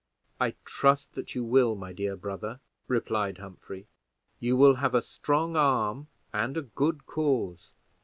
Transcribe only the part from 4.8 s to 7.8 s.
a strong arm and a good cause.